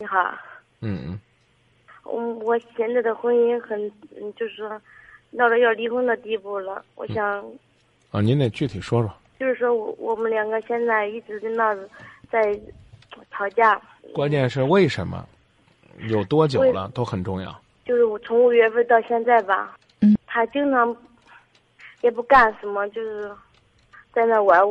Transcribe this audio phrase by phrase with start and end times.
[0.00, 0.34] 你好，
[0.80, 1.20] 嗯嗯，
[2.10, 3.78] 嗯，我现在的婚姻很，
[4.18, 4.80] 嗯，就是说，
[5.36, 6.82] 到了要离婚的地步了。
[6.94, 7.44] 我想，
[8.10, 9.12] 啊，您得具体说说。
[9.38, 11.76] 就是说我我们两个现在一直在闹，
[12.30, 12.58] 在
[13.30, 13.78] 吵架。
[14.14, 15.22] 关键是为什么？
[16.08, 17.54] 有多久了都很重要。
[17.84, 20.96] 就是我从五月份到现在吧，嗯，他经常
[22.00, 23.30] 也不干什么，就是
[24.14, 24.62] 在那玩，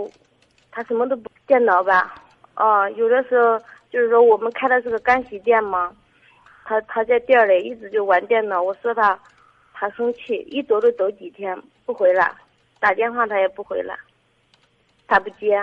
[0.72, 2.16] 他什么都不电脑吧，
[2.56, 3.62] 啊，有的时候。
[3.92, 5.92] 就是说，我们开的是个干洗店嘛，
[6.64, 8.62] 他他在店里一直就玩电脑。
[8.62, 9.20] 我说他，
[9.74, 12.32] 他生气，一走就走几天不回来，
[12.80, 13.98] 打电话他也不回来，
[15.08, 15.60] 他不接，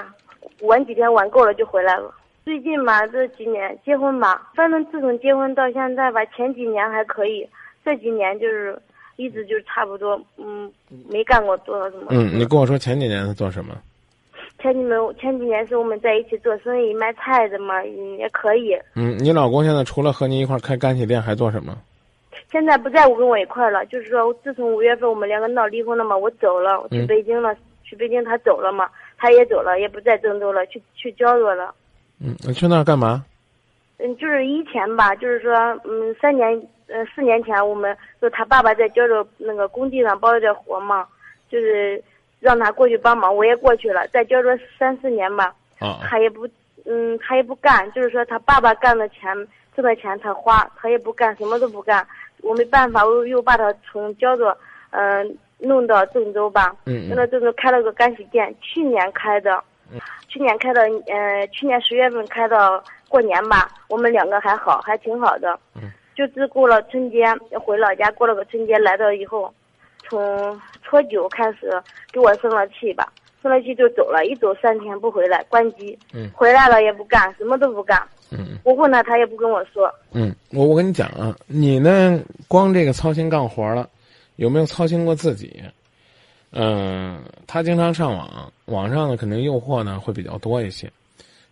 [0.63, 2.13] 玩几天玩够了就回来了。
[2.45, 7.49] 最近嘛，这几年结婚吧，反正自从结婚到现在吧，前几年还可以，
[7.85, 8.77] 这几年就是
[9.17, 10.73] 一直就差不多，嗯，
[11.09, 12.07] 没干过多少什么。
[12.11, 13.77] 嗯，你跟我说前几年他做什么？
[14.59, 18.75] 前几年前几年是我们在一起做生意卖菜的嘛，也可以。
[18.95, 21.77] 嗯，你老公现在除了和你一块开干洗店，还做什么？
[22.51, 31.75] 现在不在我跟我一块了，就是说，自从五月份我们两个闹离婚了嘛，我走了，我去北京了，去北京他走了嘛，他也走了，也不在郑州了，去去焦作了。
[32.21, 33.25] 嗯，去那儿干嘛？
[33.99, 35.53] 嗯，就是以前吧，就是说，
[35.85, 36.49] 嗯，三年，
[36.87, 41.07] 呃，四年前，我们就他爸爸在焦作那个工地上包了点活嘛，
[41.51, 42.03] 就是。
[42.41, 44.07] 让他过去帮忙，我也过去了。
[44.09, 45.55] 再交着三四年吧，
[46.03, 46.49] 他也不，
[46.85, 47.91] 嗯，他也不干。
[47.93, 49.35] 就是说，他爸爸干的钱
[49.75, 52.07] 挣的钱他花，他也不干，什么都不干。
[52.43, 54.57] 我没办法，我又把他从焦作，
[54.91, 56.77] 嗯，弄到郑州吧。
[56.85, 59.63] 嗯弄到郑州开了个干洗店，去年开的。
[60.29, 63.69] 去年开的，呃，去年十月份开到过年吧。
[63.89, 65.59] 我们两个还好，还挺好的。
[65.75, 65.91] 嗯。
[66.15, 67.27] 就只过了春节
[67.61, 69.53] 回老家过了个春节，来到以后。
[70.09, 71.71] 从初九开始
[72.13, 73.13] 给我生了气吧，
[73.43, 75.99] 生了气就走了，一走三天不回来，关机。
[76.13, 76.31] 嗯。
[76.35, 78.01] 回来了也不干，什么都不干。
[78.31, 78.59] 嗯。
[78.65, 79.93] 我问他，他也不跟我说。
[80.13, 83.89] 嗯，我我跟你讲啊，你呢，光这个操心干活了，
[84.37, 85.63] 有没有操心过自己？
[86.53, 90.91] 嗯，他经常上网，网上呢肯定诱惑呢会比较多一些。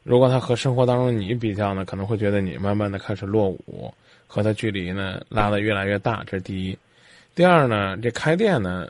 [0.02, 3.92] 如果他和生活当中你比较呢，可能会觉得你慢慢的开始落伍，
[4.26, 6.78] 和他距离呢拉的越来越大，这是第一。
[7.34, 8.86] 第二呢，这开店呢，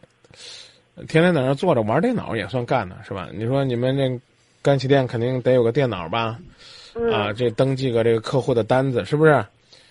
[1.08, 3.28] 天天在那坐着玩电脑也算干呢是吧？
[3.32, 4.20] 你说你们这
[4.62, 6.38] 干洗店肯定得有个电脑吧？
[7.12, 9.44] 啊，这登记个这个客户的单子是不是？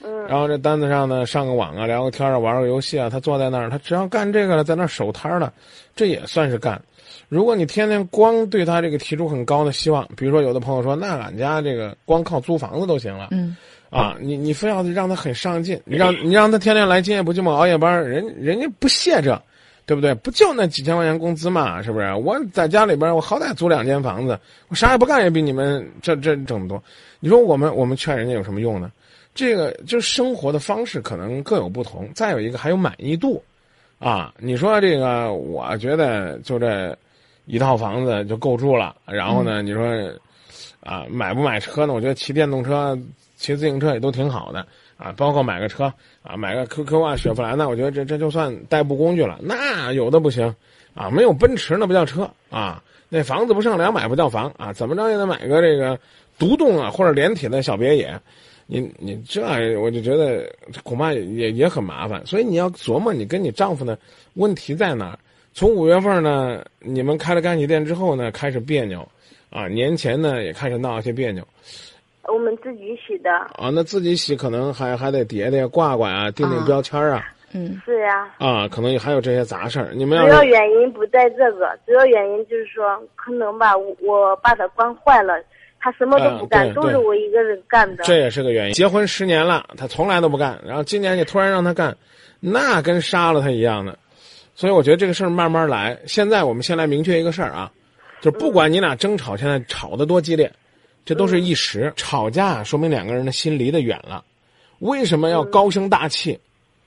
[0.03, 0.27] 嗯。
[0.27, 5.51] 然后这单子上呢，上个网啊，聊个天啊，玩个游戏啊，他坐在那儿，他只要干这个了，在那守摊了，
[5.95, 6.81] 这也算是干。
[7.29, 13.29] 如果你天天光对他这个提出很高的希望，比如说有的朋友说，那俺家这个光靠租房子都行了。
[13.31, 13.55] 嗯。
[13.89, 19.39] 啊，你你非要让他很上进，你让你让他天天来今夜不寂寞熬夜班，人人家不屑这，
[19.85, 20.15] 对不对？
[20.15, 22.11] 不就那几千块钱工资嘛，是不是？
[22.15, 26.83] 我在家里边，我好歹租两间房子，我啥也不干也比你们这这挣得多。
[27.19, 28.91] 你说我们我们劝人家有什么用呢？
[29.35, 32.09] 这个就是生活的方式可能各有不同。
[32.15, 33.43] 再有一个还有满意度，
[34.03, 36.95] 啊，你说这个，我觉得就这
[37.45, 38.95] 一套房子就够住了。
[39.05, 39.85] 然后呢，你说
[40.81, 41.93] 啊，买不买车呢？
[41.93, 42.97] 我觉得骑电动车。
[43.35, 44.65] 骑自行车也都挺好的
[44.95, 49.37] 啊，包括买个车啊，买个 QQ 啊、雪佛兰的，我觉得这这就算代步工具了。
[49.41, 50.55] 那有的不行
[50.93, 55.99] 啊，没有奔驰那不叫车啊，那房子不上两百不叫房啊，怎么着也得买个这个
[56.39, 58.17] 独栋啊或者连体的小别野。
[58.65, 60.49] 你你这我就觉得
[60.83, 63.97] 恐怕也也很麻烦，所以你要琢磨你跟你丈夫呢
[64.35, 65.19] 问题在哪儿。
[65.53, 69.07] 从五月份呢，你们开了干洗店之后呢，开始别扭
[69.49, 71.47] 啊，年前呢也开始闹一些别扭。
[72.27, 77.23] 我们自己洗的啊，那自己洗可能还还得叠叠挂挂啊，定定标签啊。
[77.55, 78.33] 嗯，是呀。
[78.39, 79.91] 啊，可能还有这些杂事儿。
[79.93, 85.35] 你们主要原因不在这个，主要原因就是说，可能吧，我把它惯坏了，
[85.83, 88.05] 他什么都不干，都是我一个人干的。
[88.05, 88.73] 这也是个原因。
[88.73, 91.93] 结婚十年了，他从来都不干，然后今年你突然让他干，
[92.39, 93.99] 那跟杀了他一样的。
[94.55, 95.99] 所以我觉得这个事儿慢慢来。
[96.07, 97.69] 现在我们先来明确一个事儿啊，
[98.21, 100.49] 就不管你俩争吵，现在吵得多激烈。
[101.03, 104.23] 这都是一时吵架，说明两个人的心离得远了。
[104.79, 106.39] 为什么要高声大气？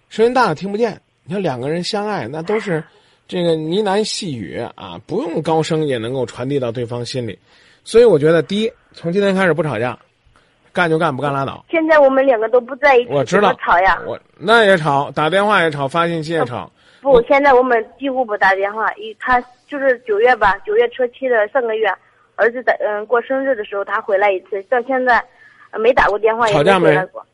[0.08, 0.98] 声音大了听不见。
[1.24, 2.82] 你看两个人相爱，那都是
[3.28, 7.38] 这个呢喃细语啊，不用高声也能够传递到对方心里。
[7.86, 9.96] 所以我觉得，第一，从今天开始不吵架，
[10.72, 11.64] 干就干，不干拉倒。
[11.70, 14.02] 现在我们两个都不在一起，我知道吵呀。
[14.04, 16.68] 我那也吵，打电话也吵，发信息也吵。
[17.00, 18.92] 不，现在我们几乎不打电话。
[18.94, 21.88] 一他就是九月吧，九月初七的上个月。
[22.34, 25.24] 儿子在嗯过生日的时候他回来一次，到现在
[25.78, 27.24] 没打过电话，也没回来过。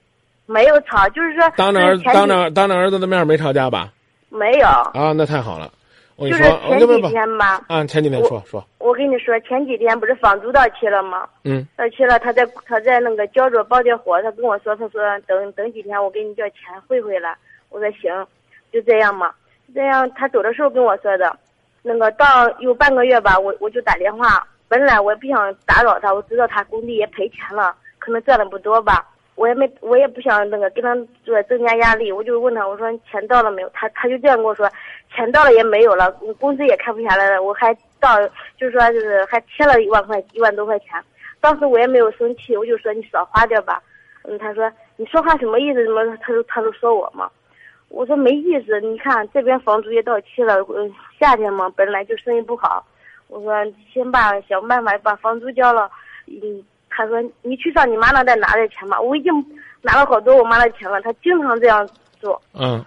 [0.44, 3.90] 没有吵，就是说当着儿当着当着儿子的面没吵架吧？
[4.28, 4.66] 没有。
[4.68, 5.72] 啊，那太好了。
[6.16, 11.28] 我跟就是你说，前几天吧，啊，前几天说说，我跟你说，前几天不是房租到期了吗？
[11.44, 16.58] 嗯到期了，他在他在那个焦作包点活，他跟我说，他说等等几天我给你叫钱
[16.88, 17.36] 汇回来。
[17.70, 18.26] 我说行，
[18.72, 19.32] 就这样嘛。
[19.72, 21.38] 这样他走的时候跟我说的，
[21.82, 22.26] 那个到
[22.58, 24.44] 有半个月吧，我我就打电话。
[24.66, 29.06] 本来我也不想打扰他，我知道他工地也赔钱了，可能赚的不多吧。
[29.36, 30.94] 我也没，我也不想那个跟他
[31.24, 33.70] 做增加压力，我就问他，我说钱到了没有？
[33.72, 34.68] 他他就这样跟我说，
[35.14, 38.18] 钱到了也没有了，工资也开不下来了，我还到
[38.58, 41.02] 就是说就是还贴了一万块一万多块钱。
[41.40, 43.80] 当时我也没有生气，我就说你少花点吧。
[44.24, 45.84] 嗯，他说你说话什么意思？
[45.84, 47.30] 怎么他就他就说我嘛？
[47.88, 52.84] 我说没意思，你看这边房租也到期了，嗯，夏天嘛本来就生意不好，
[53.28, 53.52] 我说
[53.92, 55.90] 先把想办法把房租交了。
[56.26, 59.32] 嗯，他说你去上你妈那再拿点钱吧，我已经
[59.80, 61.88] 拿了好多我妈的钱了，他经常这样
[62.20, 62.40] 做。
[62.54, 62.84] 嗯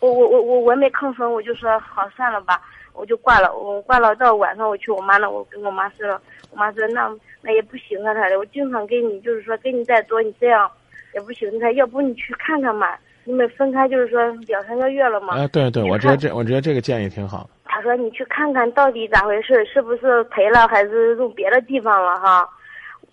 [0.00, 2.60] 我我我我我也没吭声，我就说好算了吧，
[2.94, 3.54] 我就挂了。
[3.54, 7.10] 我挂了到晚上我去我妈那，我跟我妈说了，我妈说那
[7.40, 10.70] 那也不行啊，他的，我经常给你就是说给你再多，你这样
[11.14, 15.34] 也不行，他要不你去看看嘛，你们分开就是说两三个月了嘛。
[15.36, 17.50] 啊，对对，我觉得这我觉得这个建议挺好的。
[17.64, 22.48] 他说你去看看到底咋回事，是不是赔了还是用别的地方了哈？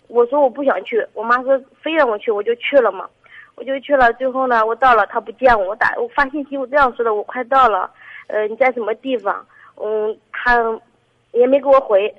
[0.08, 3.08] 我说我不想去，我妈说非让我去，我就去了嘛。
[3.56, 7.90] 我就去了，最后呢，我到了，他不见我，我打我发信息，我这样说的，我快到了，
[8.26, 9.44] 呃，你在什么地方？
[9.82, 10.78] 嗯，他
[11.32, 12.12] 也没给我回，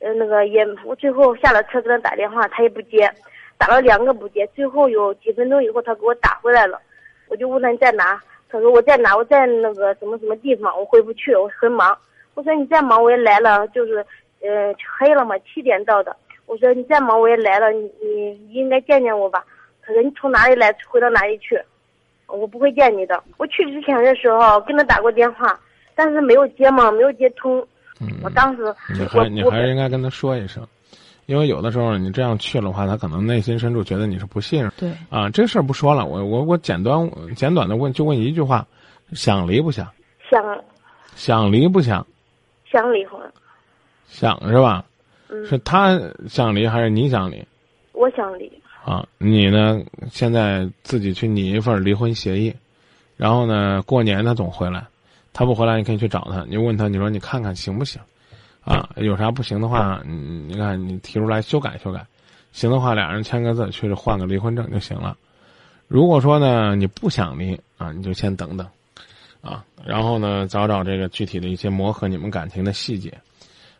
[0.00, 3.10] 呃，那个也我最后下了车给他打电话，他也不接，
[3.58, 6.80] 打了两个不接，最后有几分钟以后他给我打回来了，
[7.28, 8.20] 我就问他你在哪？
[8.48, 9.16] 他说我在哪？
[9.16, 11.96] 我在那个什么什么地方，我回不去，我很忙。
[12.34, 13.96] 我说你再忙我也来了，就是
[14.40, 16.16] 呃黑了嘛，七点到的。
[16.46, 19.44] 我说你再忙我也来了，你你应该见见我吧。
[19.82, 21.60] 他说你从哪里来，回到哪里去？
[22.28, 23.22] 我不会见你的。
[23.36, 25.58] 我去之前的时候跟他打过电话，
[25.96, 27.58] 但是没有接嘛，没有接通。
[28.00, 28.62] 嗯，我当时
[28.94, 30.64] 你还你还是应该跟他说一声，
[31.24, 35.28] 因为有的时候你这样去的话，他可能内心深处觉得你是不信任对，啊。
[35.30, 38.66] 这事儿不说了，我我我简短简短的问，就问一句话：
[39.14, 39.90] 想离不想？
[40.30, 40.42] 想
[41.14, 42.06] 想离不想？
[42.70, 43.18] 想离婚，
[44.06, 44.84] 想是吧？
[45.28, 45.98] 嗯，是他
[46.28, 47.42] 想离还是你想离？
[47.92, 48.52] 我想离。
[48.84, 49.80] 啊，你呢？
[50.10, 52.54] 现在自己去拟一份离婚协议，
[53.16, 54.86] 然后呢，过年他总回来，
[55.36, 58.00] 他不回来，你可以去找他，你问他，你说你看看行不行？
[58.64, 60.14] 啊，有啥不行的话，你，
[60.48, 62.06] 你看你提出来修改修改，
[62.52, 65.14] 行的话，俩人签个字，去换个离婚证就行了。
[65.88, 68.66] 如果说呢你不想离啊，你就先等等，
[69.42, 73.12] 啊，然后呢找找这个具体的一些磨合你们感情的细节。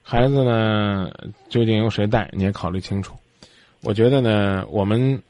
[0.02, 1.10] 孩子呢
[1.48, 3.16] 究竟由谁带，你也考虑清楚。
[3.80, 5.22] 我觉得呢，我们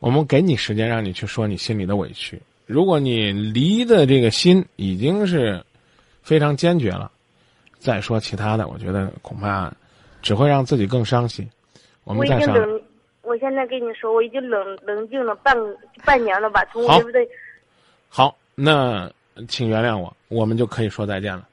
[0.00, 2.42] 我们给你时间让你去说你心里的委屈。
[2.70, 5.60] 如果你离的这个心已经是
[6.22, 7.10] 非常坚决了，
[7.80, 9.72] 再说其他的，我觉得恐怕
[10.22, 11.44] 只会让自己更伤心。
[12.04, 12.28] 我我们
[13.22, 15.52] 我现在跟你说，我已经冷冷静了半
[16.04, 16.64] 半年了吧？
[16.72, 17.28] 从我对不对？
[18.08, 19.10] 好，那
[19.48, 21.48] 请原谅我，我们就可以说再见了。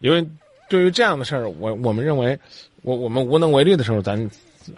[0.00, 0.22] 因为
[0.68, 2.38] 对于这样的事儿，我我们认为，
[2.82, 4.30] 我我们无能为力的时候，咱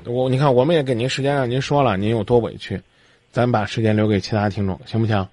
[0.07, 2.81] 我你看，我们也给您时间让您说了，您有多委屈，
[3.33, 5.27] 咱把时间留给其他听众，行不行？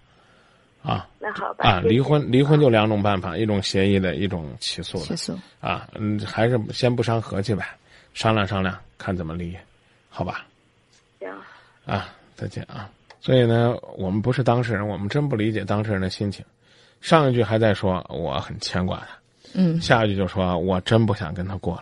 [0.87, 1.69] 啊那好吧。
[1.69, 5.37] 啊，离婚离婚就两种办法，一种协议的，一种起诉的起诉。
[5.59, 7.65] 啊，嗯，还是先不伤和气呗，
[8.13, 9.55] 商量商量，看怎么离，
[10.09, 10.45] 好吧？
[11.19, 11.29] 行。
[11.85, 12.89] 啊，再见啊！
[13.19, 16.45] 所以呢，我们不是当事人，我们真不理解当事人的心情。
[17.01, 19.07] 上一句还在说我很牵挂他，
[19.53, 21.75] 嗯，下一句就说我真不想跟他过了。